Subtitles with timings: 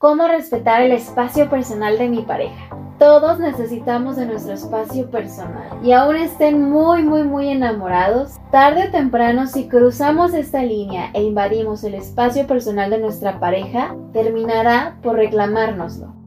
[0.00, 2.74] ¿Cómo respetar el espacio personal de mi pareja?
[2.98, 8.90] Todos necesitamos de nuestro espacio personal y aún estén muy muy muy enamorados, tarde o
[8.90, 15.16] temprano si cruzamos esta línea e invadimos el espacio personal de nuestra pareja, terminará por
[15.16, 16.19] reclamárnoslo.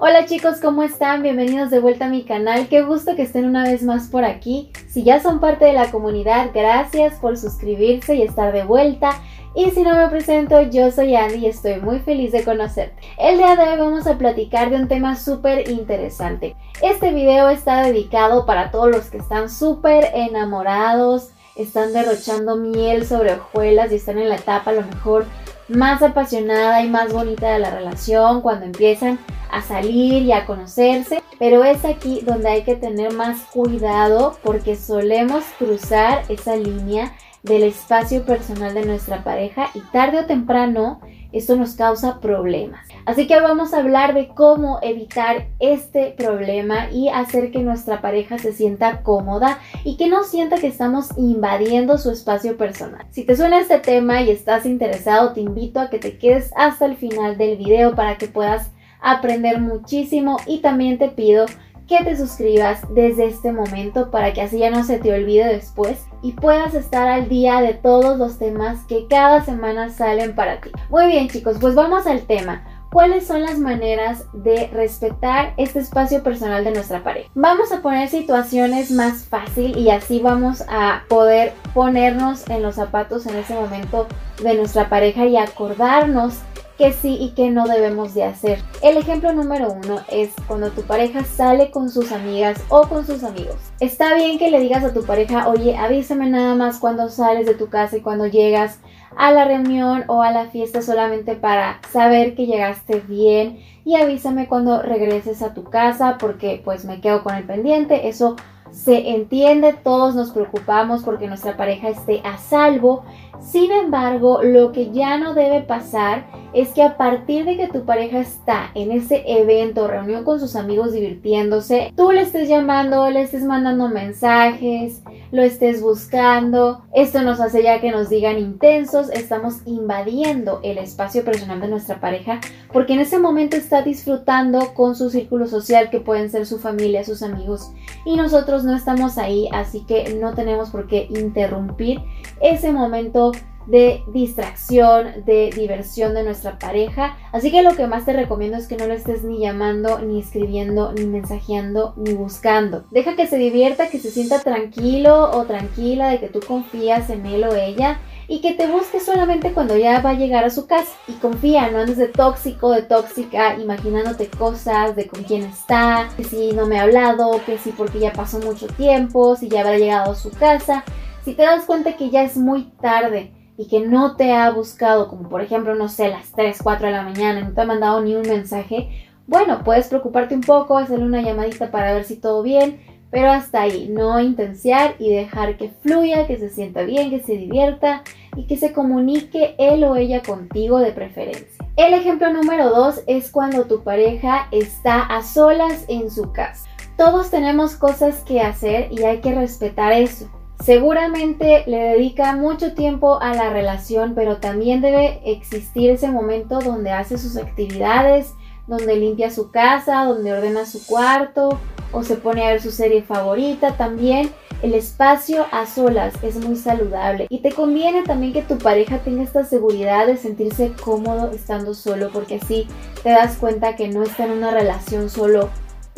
[0.00, 1.24] Hola chicos, ¿cómo están?
[1.24, 2.68] Bienvenidos de vuelta a mi canal.
[2.68, 4.70] Qué gusto que estén una vez más por aquí.
[4.86, 9.20] Si ya son parte de la comunidad, gracias por suscribirse y estar de vuelta.
[9.56, 12.94] Y si no me presento, yo soy Andy y estoy muy feliz de conocerte.
[13.18, 16.54] El día de hoy vamos a platicar de un tema súper interesante.
[16.80, 23.32] Este video está dedicado para todos los que están súper enamorados, están derrochando miel sobre
[23.32, 25.26] hojuelas y están en la etapa a lo mejor
[25.66, 29.18] más apasionada y más bonita de la relación cuando empiezan
[29.50, 34.76] a salir y a conocerse, pero es aquí donde hay que tener más cuidado porque
[34.76, 41.00] solemos cruzar esa línea del espacio personal de nuestra pareja y tarde o temprano
[41.32, 42.86] esto nos causa problemas.
[43.04, 48.38] Así que vamos a hablar de cómo evitar este problema y hacer que nuestra pareja
[48.38, 53.06] se sienta cómoda y que no sienta que estamos invadiendo su espacio personal.
[53.10, 56.86] Si te suena este tema y estás interesado, te invito a que te quedes hasta
[56.86, 61.46] el final del video para que puedas aprender muchísimo y también te pido
[61.88, 66.04] que te suscribas desde este momento para que así ya no se te olvide después
[66.22, 70.70] y puedas estar al día de todos los temas que cada semana salen para ti.
[70.90, 72.62] Muy bien chicos, pues vamos al tema.
[72.90, 77.28] ¿Cuáles son las maneras de respetar este espacio personal de nuestra pareja?
[77.34, 83.26] Vamos a poner situaciones más fácil y así vamos a poder ponernos en los zapatos
[83.26, 84.06] en ese momento
[84.42, 86.38] de nuestra pareja y acordarnos
[86.78, 88.62] que sí y que no debemos de hacer.
[88.82, 93.24] El ejemplo número uno es cuando tu pareja sale con sus amigas o con sus
[93.24, 93.56] amigos.
[93.80, 97.54] Está bien que le digas a tu pareja, oye, avísame nada más cuando sales de
[97.54, 98.78] tu casa y cuando llegas
[99.16, 104.46] a la reunión o a la fiesta solamente para saber que llegaste bien y avísame
[104.46, 108.08] cuando regreses a tu casa porque pues me quedo con el pendiente.
[108.08, 108.36] Eso
[108.70, 113.04] se entiende, todos nos preocupamos porque nuestra pareja esté a salvo.
[113.40, 117.84] Sin embargo, lo que ya no debe pasar es que a partir de que tu
[117.84, 123.22] pareja está en ese evento, reunión con sus amigos divirtiéndose, tú le estés llamando, le
[123.22, 126.84] estés mandando mensajes, lo estés buscando.
[126.94, 132.00] Esto nos hace ya que nos digan intensos, estamos invadiendo el espacio personal de nuestra
[132.00, 132.40] pareja
[132.72, 137.04] porque en ese momento está disfrutando con su círculo social que pueden ser su familia,
[137.04, 137.72] sus amigos
[138.04, 142.00] y nosotros no estamos ahí, así que no tenemos por qué interrumpir
[142.40, 143.32] ese momento
[143.68, 147.16] de distracción, de diversión de nuestra pareja.
[147.32, 150.20] Así que lo que más te recomiendo es que no lo estés ni llamando, ni
[150.20, 152.84] escribiendo, ni mensajeando, ni buscando.
[152.90, 157.26] Deja que se divierta, que se sienta tranquilo o tranquila de que tú confías en
[157.26, 160.66] él o ella y que te busque solamente cuando ya va a llegar a su
[160.66, 160.92] casa.
[161.06, 166.24] Y confía, no andes de tóxico, de tóxica, imaginándote cosas de con quién está, que
[166.24, 169.76] si no me ha hablado, que si porque ya pasó mucho tiempo, si ya habrá
[169.76, 170.84] llegado a su casa.
[171.22, 175.08] Si te das cuenta que ya es muy tarde, y que no te ha buscado,
[175.08, 178.00] como por ejemplo, no sé, las 3, 4 de la mañana, no te ha mandado
[178.00, 182.42] ni un mensaje, bueno, puedes preocuparte un poco, hacerle una llamadita para ver si todo
[182.42, 182.80] bien,
[183.10, 187.36] pero hasta ahí, no intenciar y dejar que fluya, que se sienta bien, que se
[187.36, 188.04] divierta
[188.36, 191.66] y que se comunique él o ella contigo de preferencia.
[191.76, 196.68] El ejemplo número 2 es cuando tu pareja está a solas en su casa.
[196.96, 200.28] Todos tenemos cosas que hacer y hay que respetar eso.
[200.64, 206.90] Seguramente le dedica mucho tiempo a la relación, pero también debe existir ese momento donde
[206.90, 208.34] hace sus actividades,
[208.66, 211.58] donde limpia su casa, donde ordena su cuarto
[211.92, 213.76] o se pone a ver su serie favorita.
[213.76, 214.30] También
[214.62, 219.22] el espacio a solas es muy saludable y te conviene también que tu pareja tenga
[219.22, 222.66] esta seguridad de sentirse cómodo estando solo porque así
[223.02, 225.48] te das cuenta que no está en una relación solo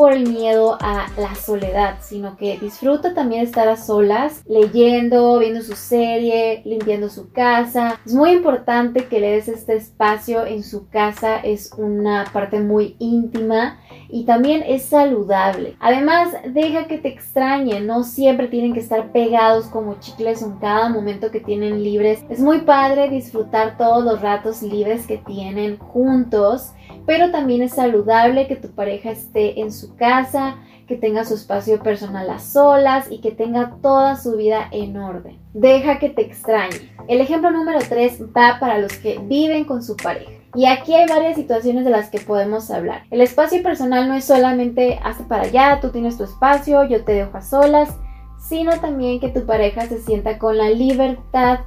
[0.01, 5.61] por el miedo a la soledad, sino que disfruta también estar a solas, leyendo, viendo
[5.61, 8.01] su serie, limpiando su casa.
[8.07, 12.97] Es muy importante que le des este espacio en su casa, es una parte muy
[12.99, 13.79] íntima
[14.09, 15.77] y también es saludable.
[15.81, 20.89] Además, deja que te extrañe, no siempre tienen que estar pegados como chicles en cada
[20.89, 22.25] momento que tienen libres.
[22.31, 26.73] Es muy padre disfrutar todos los ratos libres que tienen juntos
[27.11, 31.83] pero también es saludable que tu pareja esté en su casa, que tenga su espacio
[31.83, 35.37] personal a solas y que tenga toda su vida en orden.
[35.53, 36.93] Deja que te extrañe.
[37.09, 40.31] El ejemplo número 3 va para los que viven con su pareja.
[40.55, 43.03] Y aquí hay varias situaciones de las que podemos hablar.
[43.11, 47.15] El espacio personal no es solamente hazte para allá, tú tienes tu espacio, yo te
[47.15, 47.89] dejo a solas,
[48.39, 51.59] sino también que tu pareja se sienta con la libertad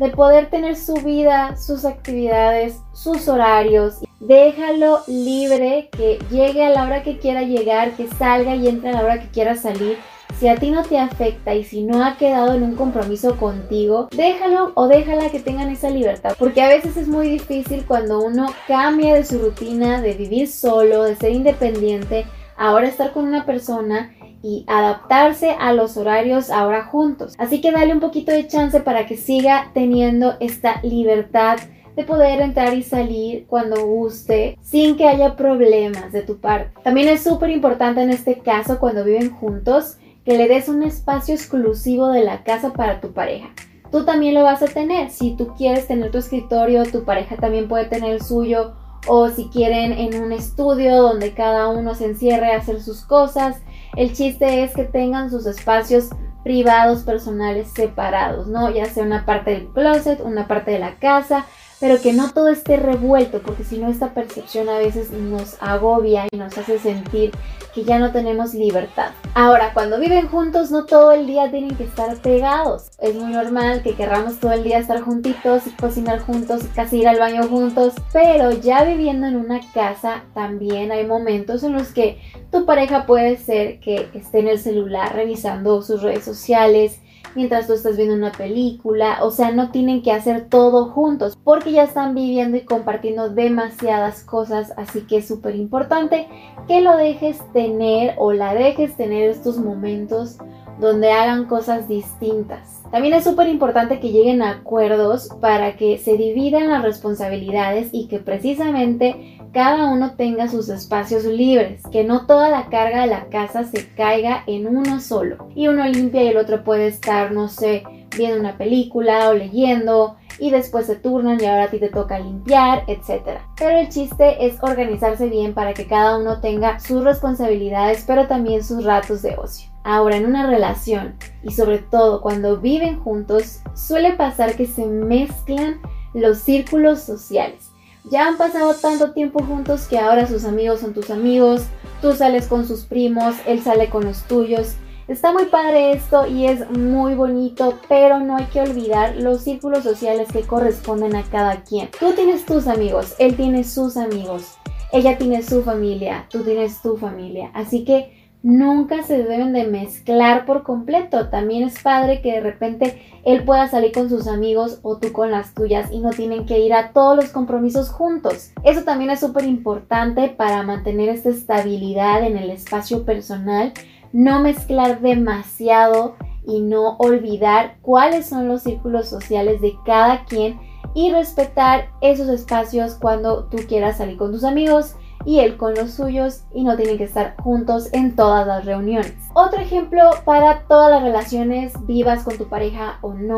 [0.00, 4.00] de poder tener su vida, sus actividades, sus horarios.
[4.20, 8.94] Déjalo libre, que llegue a la hora que quiera llegar, que salga y entre a
[8.94, 9.96] la hora que quiera salir.
[10.40, 14.08] Si a ti no te afecta y si no ha quedado en un compromiso contigo,
[14.10, 16.34] déjalo o déjala que tengan esa libertad.
[16.38, 21.04] Porque a veces es muy difícil cuando uno cambia de su rutina, de vivir solo,
[21.04, 22.26] de ser independiente,
[22.56, 27.34] ahora estar con una persona y adaptarse a los horarios ahora juntos.
[27.38, 31.58] Así que dale un poquito de chance para que siga teniendo esta libertad
[31.98, 36.70] de poder entrar y salir cuando guste sin que haya problemas de tu parte.
[36.84, 41.34] También es súper importante en este caso cuando viven juntos que le des un espacio
[41.34, 43.48] exclusivo de la casa para tu pareja.
[43.90, 45.10] Tú también lo vas a tener.
[45.10, 48.74] Si tú quieres tener tu escritorio, tu pareja también puede tener el suyo.
[49.08, 53.60] O si quieren en un estudio donde cada uno se encierre a hacer sus cosas.
[53.96, 56.10] El chiste es que tengan sus espacios
[56.44, 58.70] privados, personales, separados, ¿no?
[58.70, 61.44] Ya sea una parte del closet, una parte de la casa,
[61.80, 66.26] pero que no todo esté revuelto, porque si no esta percepción a veces nos agobia
[66.30, 67.32] y nos hace sentir
[67.74, 69.10] que ya no tenemos libertad.
[69.34, 72.90] Ahora, cuando viven juntos no todo el día tienen que estar pegados.
[72.98, 77.18] Es muy normal que querramos todo el día estar juntitos cocinar juntos, casi ir al
[77.18, 82.20] baño juntos, pero ya viviendo en una casa también hay momentos en los que
[82.50, 87.00] tu pareja puede ser que esté en el celular revisando sus redes sociales,
[87.34, 91.72] mientras tú estás viendo una película, o sea, no tienen que hacer todo juntos porque
[91.72, 96.28] ya están viviendo y compartiendo demasiadas cosas, así que es súper importante
[96.66, 100.38] que lo dejes tener o la dejes tener estos momentos
[100.80, 102.82] donde hagan cosas distintas.
[102.90, 108.08] También es súper importante que lleguen a acuerdos para que se dividan las responsabilidades y
[108.08, 113.26] que precisamente cada uno tenga sus espacios libres, que no toda la carga de la
[113.26, 117.48] casa se caiga en uno solo y uno limpia y el otro puede estar, no
[117.48, 117.82] sé,
[118.16, 122.18] viendo una película o leyendo y después se turnan y ahora a ti te toca
[122.18, 123.40] limpiar, etc.
[123.56, 128.64] Pero el chiste es organizarse bien para que cada uno tenga sus responsabilidades, pero también
[128.64, 129.67] sus ratos de ocio.
[129.88, 135.80] Ahora, en una relación y sobre todo cuando viven juntos, suele pasar que se mezclan
[136.12, 137.70] los círculos sociales.
[138.10, 141.64] Ya han pasado tanto tiempo juntos que ahora sus amigos son tus amigos,
[142.02, 144.76] tú sales con sus primos, él sale con los tuyos
[145.08, 149.82] Está muy padre esto y es muy bonito, pero no hay que olvidar los círculos
[149.82, 151.88] sociales que corresponden a cada quien.
[151.98, 154.58] Tú tienes tus amigos, él tiene sus amigos,
[154.92, 157.50] ella tiene su familia, tú tienes tu familia.
[157.54, 161.28] Así que nunca se deben de mezclar por completo.
[161.28, 165.30] También es padre que de repente él pueda salir con sus amigos o tú con
[165.30, 168.52] las tuyas y no tienen que ir a todos los compromisos juntos.
[168.64, 173.72] Eso también es súper importante para mantener esta estabilidad en el espacio personal
[174.12, 180.58] no mezclar demasiado y no olvidar cuáles son los círculos sociales de cada quien
[180.94, 184.96] y respetar esos espacios cuando tú quieras salir con tus amigos
[185.28, 189.12] y él con los suyos y no tienen que estar juntos en todas las reuniones.
[189.34, 193.36] Otro ejemplo para todas las relaciones vivas con tu pareja o no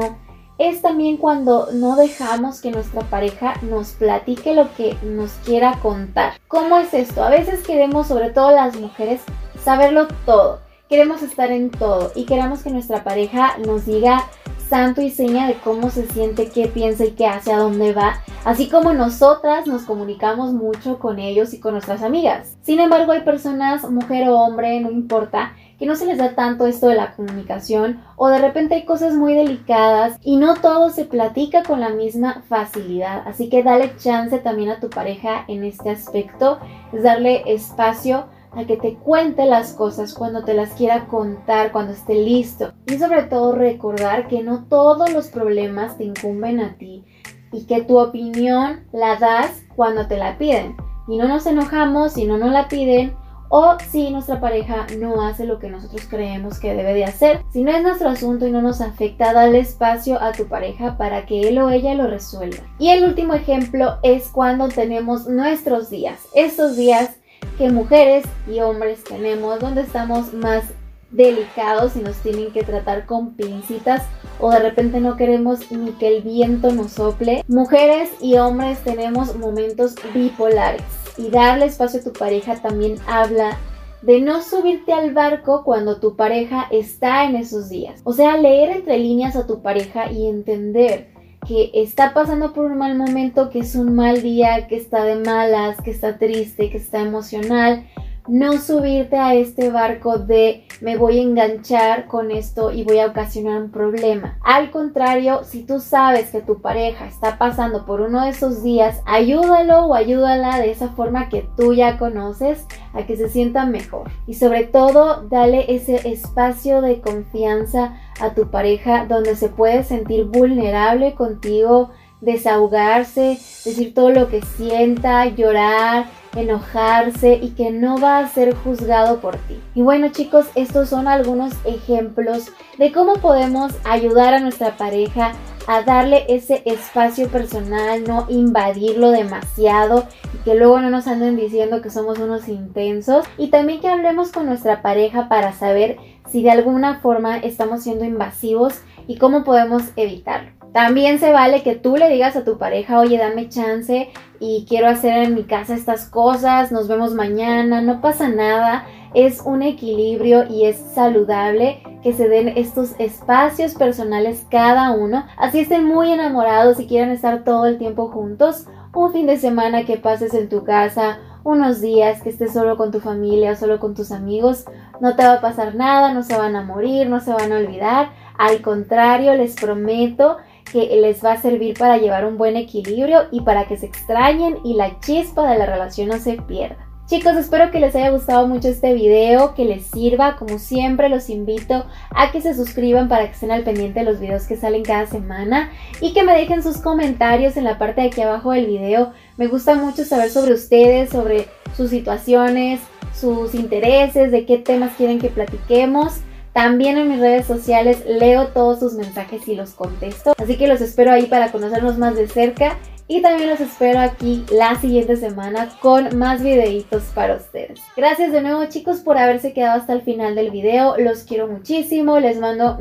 [0.58, 6.34] es también cuando no dejamos que nuestra pareja nos platique lo que nos quiera contar.
[6.46, 7.24] ¿Cómo es esto?
[7.24, 9.22] A veces queremos, sobre todo las mujeres,
[9.64, 10.60] saberlo todo.
[10.88, 14.26] Queremos estar en todo y queremos que nuestra pareja nos diga
[14.70, 18.22] santo y seña de cómo se siente, qué piensa y qué hace, a dónde va,
[18.44, 22.56] así como nosotras nos comunicamos mucho con ellos y con nuestras amigas.
[22.62, 26.66] Sin embargo, hay personas, mujer o hombre, no importa, que no se les da tanto
[26.66, 31.04] esto de la comunicación o de repente hay cosas muy delicadas y no todo se
[31.04, 33.26] platica con la misma facilidad.
[33.26, 36.60] Así que dale chance también a tu pareja en este aspecto,
[36.92, 41.92] es darle espacio a que te cuente las cosas cuando te las quiera contar, cuando
[41.92, 42.72] esté listo.
[42.86, 47.04] Y sobre todo recordar que no todos los problemas te incumben a ti
[47.52, 50.76] y que tu opinión la das cuando te la piden.
[51.08, 53.14] Y no nos enojamos si no nos la piden
[53.52, 57.42] o si nuestra pareja no hace lo que nosotros creemos que debe de hacer.
[57.52, 61.26] Si no es nuestro asunto y no nos afecta, dale espacio a tu pareja para
[61.26, 62.62] que él o ella lo resuelva.
[62.78, 66.28] Y el último ejemplo es cuando tenemos nuestros días.
[66.32, 67.16] Estos días
[67.60, 70.64] que mujeres y hombres tenemos donde estamos más
[71.10, 74.02] delicados y nos tienen que tratar con pincitas
[74.38, 77.44] o de repente no queremos ni que el viento nos sople.
[77.48, 80.80] Mujeres y hombres tenemos momentos bipolares
[81.18, 83.58] y darle espacio a tu pareja también habla
[84.00, 88.00] de no subirte al barco cuando tu pareja está en esos días.
[88.04, 91.08] O sea, leer entre líneas a tu pareja y entender
[91.46, 95.16] que está pasando por un mal momento, que es un mal día, que está de
[95.16, 97.84] malas, que está triste, que está emocional.
[98.30, 103.06] No subirte a este barco de me voy a enganchar con esto y voy a
[103.06, 104.38] ocasionar un problema.
[104.44, 109.02] Al contrario, si tú sabes que tu pareja está pasando por uno de esos días,
[109.04, 114.12] ayúdalo o ayúdala de esa forma que tú ya conoces a que se sienta mejor.
[114.28, 120.26] Y sobre todo, dale ese espacio de confianza a tu pareja donde se puede sentir
[120.26, 128.28] vulnerable contigo, desahogarse, decir todo lo que sienta, llorar, enojarse y que no va a
[128.28, 129.60] ser juzgado por ti.
[129.74, 135.32] Y bueno chicos, estos son algunos ejemplos de cómo podemos ayudar a nuestra pareja
[135.66, 141.82] a darle ese espacio personal, no invadirlo demasiado y que luego no nos anden diciendo
[141.82, 143.26] que somos unos intensos.
[143.38, 148.04] Y también que hablemos con nuestra pareja para saber si de alguna forma estamos siendo
[148.04, 150.59] invasivos y cómo podemos evitarlo.
[150.72, 154.86] También se vale que tú le digas a tu pareja, oye, dame chance y quiero
[154.86, 160.44] hacer en mi casa estas cosas, nos vemos mañana, no pasa nada, es un equilibrio
[160.48, 166.78] y es saludable que se den estos espacios personales cada uno, así estén muy enamorados
[166.78, 170.62] y quieran estar todo el tiempo juntos, un fin de semana que pases en tu
[170.62, 174.66] casa, unos días que estés solo con tu familia, solo con tus amigos,
[175.00, 177.56] no te va a pasar nada, no se van a morir, no se van a
[177.56, 180.38] olvidar, al contrario, les prometo
[180.70, 184.58] que les va a servir para llevar un buen equilibrio y para que se extrañen
[184.64, 186.90] y la chispa de la relación no se pierda.
[187.10, 190.36] Chicos, espero que les haya gustado mucho este video, que les sirva.
[190.36, 194.20] Como siempre, los invito a que se suscriban para que estén al pendiente de los
[194.20, 198.06] videos que salen cada semana y que me dejen sus comentarios en la parte de
[198.06, 199.12] aquí abajo del video.
[199.36, 202.78] Me gusta mucho saber sobre ustedes, sobre sus situaciones,
[203.12, 206.20] sus intereses, de qué temas quieren que platiquemos.
[206.52, 210.32] También en mis redes sociales leo todos sus mensajes y los contesto.
[210.36, 212.76] Así que los espero ahí para conocernos más de cerca.
[213.06, 217.80] Y también los espero aquí la siguiente semana con más videitos para ustedes.
[217.96, 220.96] Gracias de nuevo chicos por haberse quedado hasta el final del video.
[220.96, 222.20] Los quiero muchísimo.
[222.20, 222.78] Les mando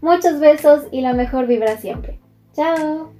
[0.00, 2.18] muchos besos y la mejor vibra siempre.
[2.52, 3.17] Chao.